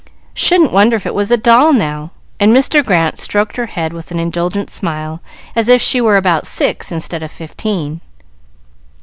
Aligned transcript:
"Shouldn't 0.33 0.71
wonder 0.71 0.95
if 0.95 1.05
it 1.05 1.13
was 1.13 1.29
a 1.29 1.37
doll 1.37 1.71
now;" 1.71 2.09
and 2.39 2.51
Mr. 2.51 2.83
Grant 2.83 3.19
stroked 3.19 3.55
her 3.57 3.67
head 3.67 3.93
with 3.93 4.09
an 4.09 4.17
indulgent 4.17 4.71
smile, 4.71 5.21
as 5.55 5.69
if 5.69 5.79
she 5.79 6.01
was 6.01 6.17
about 6.17 6.47
six 6.47 6.91
instead 6.91 7.21
of 7.21 7.29
fifteen. 7.29 8.01